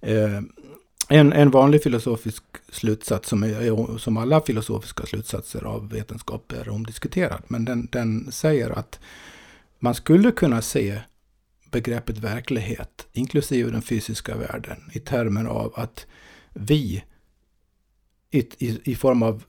[0.00, 0.40] Eh,
[1.08, 7.42] en, en vanlig filosofisk slutsats, som, är, som alla filosofiska slutsatser av vetenskap är omdiskuterad,
[7.48, 9.00] men den, den säger att
[9.78, 11.00] man skulle kunna se
[11.74, 16.06] begreppet verklighet, inklusive den fysiska världen, i termer av att
[16.52, 17.04] vi
[18.30, 19.44] i, i, i form av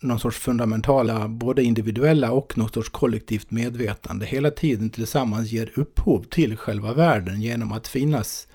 [0.00, 6.22] någon sorts fundamentala, både individuella och någon sorts kollektivt medvetande, hela tiden tillsammans ger upphov
[6.22, 8.48] till själva världen genom att finnas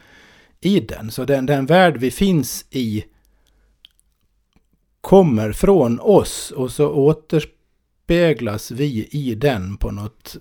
[0.61, 1.11] i den.
[1.11, 3.05] Så den, den värld vi finns i
[5.01, 10.37] kommer från oss och så återspeglas vi i den på något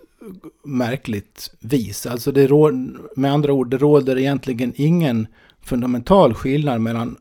[0.65, 2.07] märkligt vis.
[2.07, 5.27] Alltså det råd, med andra ord, det råder egentligen ingen
[5.63, 7.17] fundamental skillnad mellan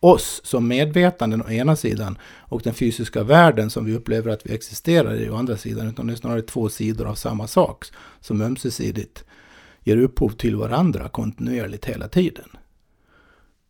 [0.00, 4.54] oss som medvetanden å ena sidan och den fysiska världen som vi upplever att vi
[4.54, 5.88] existerar i å andra sidan.
[5.88, 7.86] Utan det är snarare två sidor av samma sak
[8.20, 9.24] som ömsesidigt
[9.84, 12.48] ger upphov till varandra kontinuerligt hela tiden.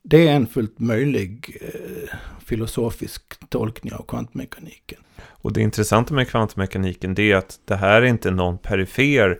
[0.02, 4.98] Det är en fullt möjlig eh, filosofisk tolkning av kvantmekaniken.
[5.42, 9.38] Och det intressanta med kvantmekaniken det är att det här är inte någon perifer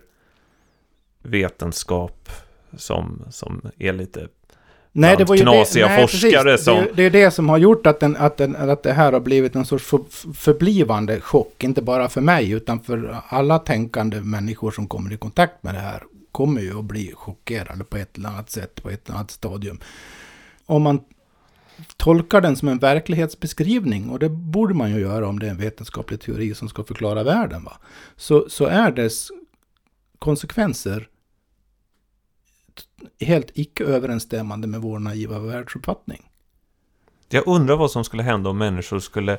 [1.23, 2.29] vetenskap
[2.77, 4.27] som, som är lite
[4.93, 6.75] Nej, det var ju knasiga det, nej, forskare som...
[6.75, 9.19] Det, det, är det som har gjort att, den, att, den, att det här har
[9.19, 9.99] blivit en sorts för,
[10.33, 11.63] förblivande chock.
[11.63, 15.79] Inte bara för mig, utan för alla tänkande människor som kommer i kontakt med det
[15.79, 16.03] här.
[16.31, 19.79] Kommer ju att bli chockerade på ett eller annat sätt, på ett eller annat stadium.
[20.65, 20.99] Om man
[21.97, 25.57] tolkar den som en verklighetsbeskrivning, och det borde man ju göra om det är en
[25.57, 27.77] vetenskaplig teori som ska förklara världen, va?
[28.15, 29.31] Så, så är dess
[30.19, 31.07] konsekvenser
[33.19, 36.29] helt icke överensstämmande med vår naiva världsuppfattning.
[37.29, 39.37] Jag undrar vad som skulle hända om människor skulle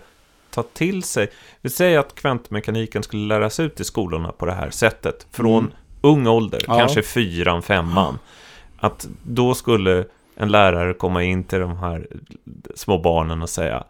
[0.50, 4.70] ta till sig, vi säger att kvantmekaniken skulle läras ut i skolorna på det här
[4.70, 5.72] sättet, från mm.
[6.00, 6.78] ung ålder, ja.
[6.78, 8.18] kanske fyran, femman,
[8.78, 10.04] att då skulle
[10.42, 12.06] en lärare komma in till de här
[12.74, 13.84] små barnen och säga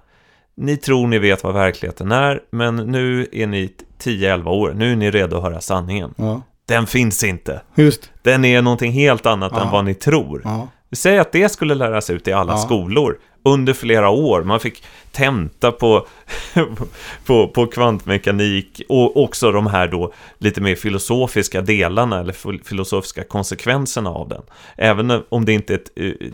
[0.54, 4.96] Ni tror ni vet vad verkligheten är, men nu är ni 10-11 år, nu är
[4.96, 6.14] ni redo att höra sanningen.
[6.16, 6.42] Ja.
[6.66, 7.62] Den finns inte.
[7.74, 8.10] Just.
[8.22, 9.62] Den är någonting helt annat ja.
[9.62, 10.42] än vad ni tror.
[10.44, 10.68] Ja.
[10.92, 12.58] Säg att det skulle läras ut i alla ja.
[12.58, 14.42] skolor under flera år.
[14.42, 16.06] Man fick tenta på,
[17.26, 24.10] på, på kvantmekanik och också de här då lite mer filosofiska delarna eller filosofiska konsekvenserna
[24.10, 24.42] av den.
[24.76, 25.78] Även om det inte är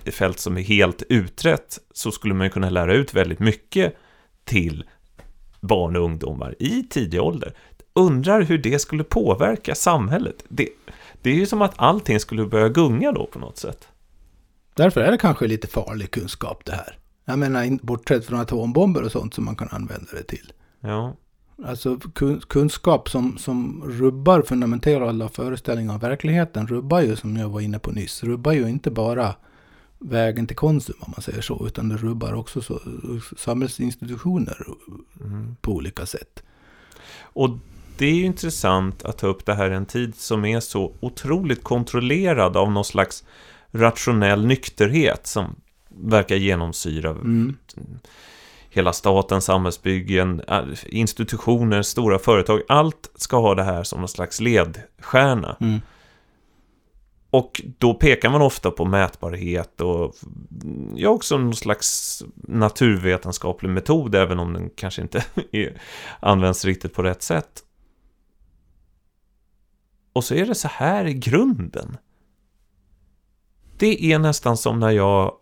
[0.05, 3.95] ett, fält som är helt utrett så skulle man kunna lära ut väldigt mycket
[4.45, 4.85] till
[5.61, 7.53] barn och ungdomar i tidig ålder.
[7.95, 10.45] Undrar hur det skulle påverka samhället.
[10.49, 10.69] Det,
[11.23, 13.89] det är ju som att allting skulle börja gunga då på något sätt.
[14.79, 16.99] Därför är det kanske lite farlig kunskap det här.
[17.25, 20.53] Jag menar, bortsett från atombomber och sånt som man kan använda det till.
[20.81, 21.17] Ja.
[21.65, 21.99] Alltså
[22.49, 27.91] kunskap som, som rubbar fundamentala föreställningar av verkligheten rubbar ju, som jag var inne på
[27.91, 29.35] nyss, rubbar ju inte bara
[29.99, 32.81] vägen till Konsum om man säger så, utan det rubbar också så,
[33.37, 34.67] samhällsinstitutioner
[35.21, 35.57] mm.
[35.61, 36.43] på olika sätt.
[37.21, 37.51] Och
[37.97, 40.93] det är ju intressant att ta upp det här i en tid som är så
[41.01, 43.25] otroligt kontrollerad av någon slags
[43.73, 45.57] rationell nykterhet som
[45.89, 47.57] verkar genomsyra mm.
[48.71, 50.43] hela staten, samhällsbyggen,
[50.87, 52.63] institutioner, stora företag.
[52.69, 55.57] Allt ska ha det här som någon slags ledstjärna.
[55.61, 55.81] Mm.
[57.31, 60.15] Och då pekar man ofta på mätbarhet och
[60.95, 65.81] ja, också någon slags naturvetenskaplig metod, även om den kanske inte är,
[66.21, 67.65] används riktigt på rätt sätt.
[70.13, 71.97] Och så är det så här i grunden.
[73.79, 75.35] Det är nästan som när jag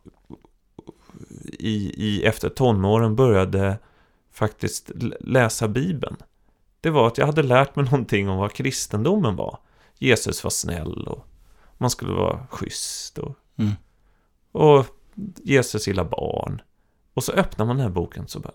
[1.58, 3.78] i, i efter tonåren började
[4.32, 6.16] faktiskt läsa Bibeln.
[6.80, 9.58] Det var att jag hade lärt mig någonting om vad kristendomen var.
[9.98, 11.26] Jesus var snäll och
[11.78, 13.72] man skulle vara schysst och, Mm.
[14.52, 14.86] och
[15.44, 16.62] Jesus gillar barn.
[17.14, 18.52] Och så öppnar man den här boken så bara,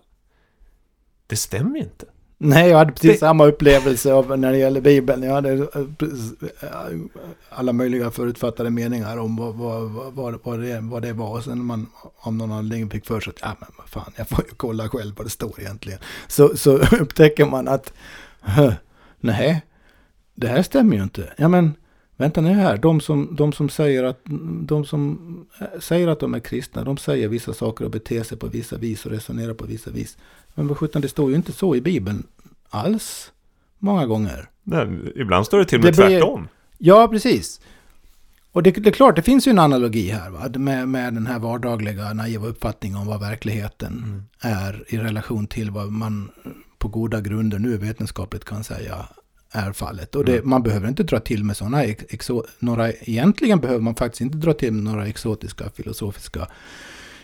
[1.26, 2.06] det stämmer inte.
[2.44, 5.22] Nej, jag hade precis samma upplevelse av när det gäller Bibeln.
[5.22, 5.60] Jag hade eh,
[6.60, 6.98] eh,
[7.48, 11.30] alla möjliga förutfattade meningar om vad, vad, vad, vad, det, vad det var.
[11.30, 11.86] Och sen när man
[12.16, 14.88] om någon anledning fick för sig att ja, men vad fan, jag får ju kolla
[14.88, 15.98] själv vad det står egentligen.
[16.28, 17.92] Så, så upptäcker man att
[18.40, 18.72] "Hö,
[19.20, 19.62] nej,
[20.34, 21.32] det här stämmer ju inte.
[21.36, 21.74] Ja, men
[22.16, 24.20] vänta nu här, de som, de som, säger, att,
[24.62, 25.18] de som
[25.60, 28.76] eh, säger att de är kristna, de säger vissa saker och beter sig på vissa
[28.76, 30.16] vis och resonerar på vissa vis.
[30.54, 32.26] Men vad sjutton, det står ju inte så i Bibeln
[32.72, 33.32] alls.
[33.78, 34.48] Många gånger.
[34.62, 36.48] Nej, ibland står det till och med Det blir- tvärtom.
[36.78, 37.60] Ja, precis.
[38.52, 40.48] Och det, det är klart, det finns ju en analogi här va?
[40.58, 44.22] Med, med den här vardagliga naiva uppfattningen om vad verkligheten Mm.
[44.40, 46.30] är i relation till vad man
[46.78, 49.08] på goda grunder nu vetenskapligt kan säga
[49.50, 50.14] är fallet.
[50.14, 50.50] Och det, Mm.
[50.50, 54.36] man behöver inte dra till med sådana, ex, exo, några, egentligen behöver man faktiskt inte
[54.38, 56.46] dra till med några exotiska filosofiska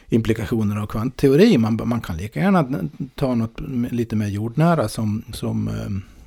[0.09, 1.59] implikationer av kvantteori.
[1.59, 6.19] Man, man kan lika gärna ta något lite mer jordnära som, som eh,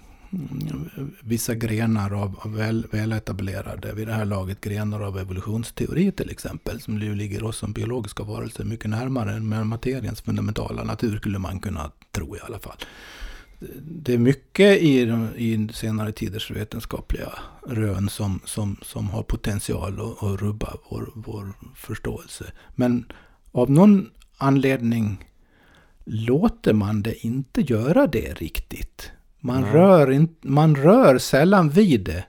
[1.22, 6.82] vissa grenar av, av väl, väletablerade, vid det här laget grenar av evolutionsteori till exempel,
[6.82, 11.40] som ju ligger oss som biologiska varelser mycket närmare än med materiens fundamentala natur, skulle
[11.40, 12.78] man kunna tro i alla fall.
[13.82, 15.00] Det är mycket i,
[15.36, 17.34] i senare tiders vetenskapliga
[17.68, 22.52] rön som, som, som har potential att, att rubba vår, vår förståelse.
[22.76, 23.06] Men
[23.52, 25.26] av någon anledning
[26.06, 29.12] låter man det inte göra det riktigt.
[29.40, 29.72] Man, Nej.
[29.74, 32.26] rör, in, man rör sällan vid det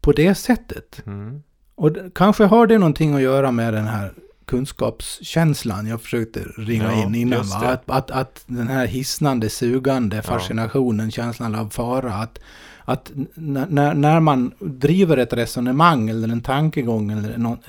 [0.00, 1.02] på det sättet.
[1.06, 1.42] Mm.
[1.74, 4.12] Och kanske har det någonting att göra med den här
[4.44, 7.40] kunskapskänslan jag försökte ringa Ja, in innan.
[7.40, 12.14] Att, att, att den här hisnande, sugande fascinationen, känslan av fara.
[12.14, 12.38] Att,
[12.84, 17.68] att när, när man driver ett resonemang eller en tankegång eller något,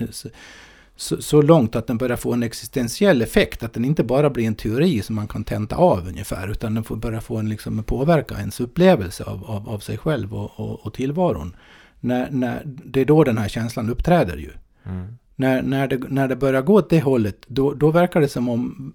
[0.96, 3.62] så, så, långt att den börjar få en existentiell effekt.
[3.62, 6.48] Att den inte bara blir en teori som man kan tenta av ungefär.
[6.48, 10.34] Utan den får börja få en liksom, påverka ens upplevelse av, av, av sig själv
[10.34, 11.56] och, och, och tillvaron.
[12.00, 14.50] När, när, det är då den här känslan uppträder ju.
[14.84, 15.18] Mm.
[15.36, 18.48] När, när, det, när det börjar gå åt det hållet, då, då verkar det som
[18.48, 18.94] om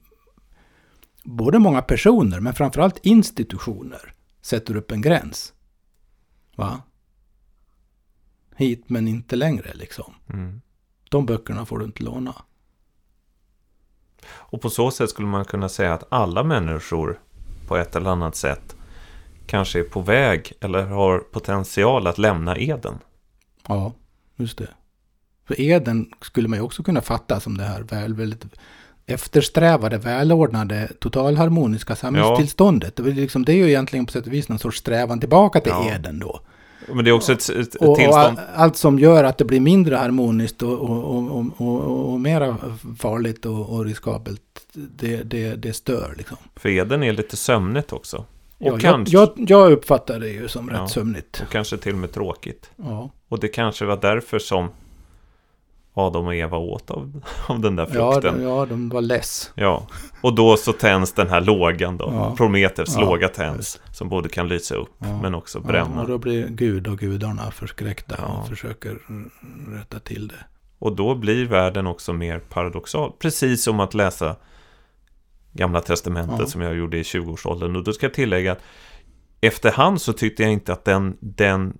[1.24, 5.54] både många personer, men framförallt institutioner, sätter upp en gräns.
[6.56, 6.82] Va?
[8.56, 10.14] Hit men inte längre liksom.
[10.34, 10.62] Mm.
[11.10, 12.36] De böckerna får du inte låna.
[14.28, 17.20] Och på så sätt skulle man kunna säga att alla människor
[17.68, 18.76] på ett eller annat sätt
[19.46, 23.00] kanske är på väg eller har potential att lämna Eden.
[23.68, 23.94] Ja,
[24.36, 24.68] just det.
[25.48, 28.46] För Eden skulle man ju också kunna fatta som det här väl, väldigt
[29.06, 32.96] eftersträvade, välordnade, totalharmoniska samhällstillståndet.
[32.96, 35.60] Det, är liksom, det är ju egentligen på sätt och vis någon sorts strävan tillbaka
[35.60, 35.94] till Ja.
[35.96, 36.40] Eden då.
[36.94, 38.18] Men det är också ett, ett, Och, och tillstånd.
[38.40, 42.20] all, allt som gör att det blir mindre harmoniskt och, och, och, och, och, och
[42.20, 42.56] mera
[43.00, 44.42] farligt och, och riskabelt,
[44.74, 46.38] det, det, det stör liksom.
[46.56, 48.18] För Eden är lite sömnigt också.
[48.18, 48.26] Och,
[48.68, 50.84] Ja, kanske, jag, jag uppfattar det ju som Ja.
[50.84, 51.42] rätt sömnigt.
[51.46, 52.70] och kanske till och med tråkigt.
[52.76, 54.68] Ja, Och det kanske var därför som
[55.94, 58.38] Adam och Eva åt av, av den där ja, frukten.
[58.38, 59.52] de, ja, de var less.
[59.56, 59.88] Ja,
[60.22, 62.12] och då så tänds den här lågan då.
[62.14, 62.36] Ja.
[62.36, 63.80] Prometheus Ja, låga tänds.
[63.94, 65.22] Som både kan lysa upp Ja.
[65.22, 66.02] men också Ja, bränna.
[66.02, 68.26] och då blir Gud och gudarna förskräckta Ja.
[68.42, 68.98] och försöker
[69.78, 70.46] rätta till det.
[70.80, 73.12] Och då blir världen också mer paradoxal.
[73.20, 74.36] Precis som att läsa
[75.52, 76.46] Gamla Testamentet Ja.
[76.46, 77.76] som jag gjorde i 20-årsåldern.
[77.76, 78.60] Och då ska jag tillägga att
[79.42, 81.78] efterhand så tyckte jag inte att den, den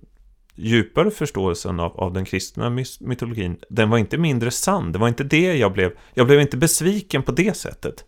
[0.54, 2.70] djupare förståelsen av, av den kristna
[3.00, 4.92] mytologin, den var inte mindre sann.
[4.92, 5.92] Det var inte det jag blev.
[6.14, 8.04] Jag blev inte besviken på det sättet.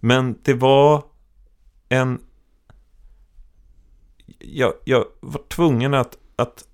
[0.00, 1.04] Men det var
[1.88, 2.20] en...
[4.38, 6.64] Jag, jag var tvungen att, att,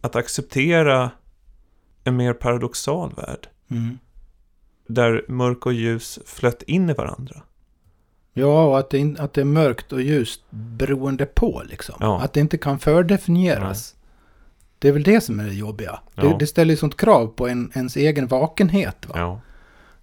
[0.00, 1.10] att acceptera
[2.04, 3.48] en mer paradoxal värld.
[3.70, 3.98] Mm.
[4.86, 7.42] Där mörk och ljus flöt in i varandra.
[8.32, 11.94] Ja, och att det, att det är mörkt och ljust beroende på liksom.
[12.00, 12.20] Ja.
[12.20, 13.96] Att det inte kan fördefinieras.
[14.80, 16.00] Det är väl det som är det jobbiga.
[16.14, 16.36] Det, Ja.
[16.38, 19.06] det ställer ju sånt krav på en, ens egen vakenhet.
[19.08, 19.14] Va?
[19.18, 19.40] Ja,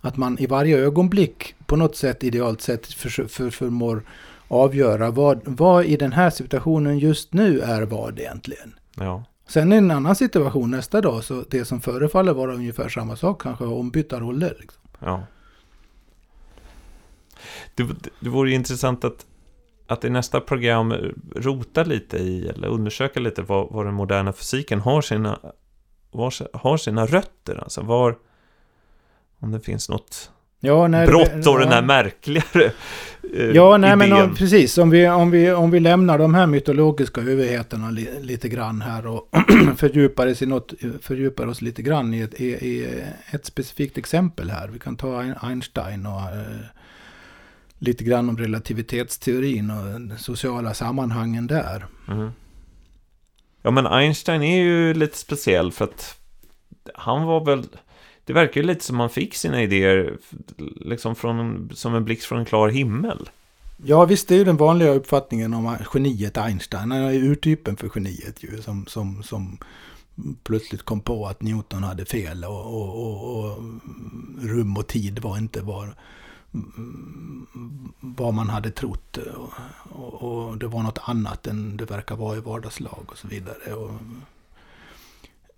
[0.02, 4.04] Att man i varje ögonblick på något sätt, idealt sett, för, för, förmår
[4.48, 8.76] avgöra vad, vad i den här situationen just nu är vad egentligen.
[8.96, 13.16] ja, Sen i en annan situation nästa dag, så det som förefaller vara ungefär samma
[13.16, 14.58] sak kanske har ombytta roller.
[14.60, 14.82] Liksom.
[15.00, 15.24] Ja.
[17.76, 17.84] Det,
[18.20, 19.26] det vore intressant att,
[19.88, 20.94] att i nästa program
[21.36, 25.40] rota lite i, eller undersöka lite var, var den moderna fysiken har sina,
[26.12, 27.56] var, har sina rötter.
[27.64, 28.18] Alltså var,
[29.40, 32.72] om det finns något ja, nej, brott och den här märkligare
[33.34, 34.10] eh, Ja, nej idén.
[34.10, 34.78] men om, precis.
[34.78, 39.08] Om vi, om, vi, om vi lämnar de här mytologiska överheterna li, lite grann här
[39.08, 39.30] och
[39.78, 44.50] fördjupar, oss i något, fördjupar oss lite grann i ett, i, i ett specifikt exempel
[44.50, 44.68] här.
[44.68, 46.77] Vi kan ta Einstein och eh,
[47.80, 51.86] lite grann om relativitetsteorin och de sociala sammanhangen där.
[52.08, 52.30] Mm.
[53.62, 56.18] Ja, men Einstein är ju lite speciell för att
[56.94, 57.68] han var väl
[58.28, 60.18] det verkar ju lite som man fick sina idéer
[60.76, 63.30] liksom från, som en blixt från en klar himmel.
[63.86, 66.92] Ja, visst det är ju den vanliga uppfattningen om geniet Einstein.
[66.92, 69.58] Han är ju urtypen för geniet ju, som, som, som
[70.44, 73.64] plötsligt kom på att Newton hade fel och, och, och, och
[74.42, 75.96] rum och tid var inte var,
[78.00, 79.18] vad man hade trott.
[79.18, 83.74] Och, och, det var något annat än det verkar vara i vardagslag och så vidare.
[83.74, 83.92] Och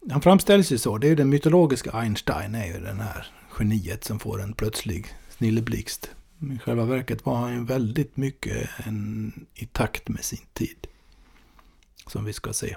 [0.10, 0.98] han framställs ju så.
[0.98, 3.28] Det är ju den mytologiska Einstein, är ju den här
[3.60, 6.10] geniet som får en plötslig snilleblixt.
[6.54, 10.88] I själva verket var han ju väldigt mycket en, i takt med sin tid.
[12.08, 12.76] Som vi ska se.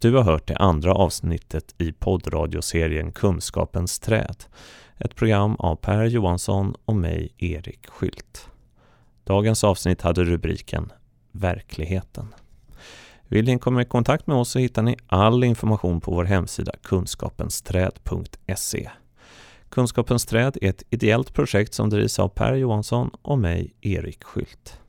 [0.00, 4.44] Du har hört det andra avsnittet i poddradioserien Kunskapens träd.
[4.98, 8.48] Ett program av Per Johansson och mig, Erik Skylt.
[9.24, 10.92] Dagens avsnitt hade rubriken
[11.32, 12.34] Verkligheten.
[13.28, 16.72] Vill ni komma i kontakt med oss så hittar ni all information på vår hemsida
[16.82, 18.90] kunskapensträd.se.
[19.68, 24.80] Kunskapens träd är ett ideellt projekt som drivs av Per Johansson och mig, Erik Skylt.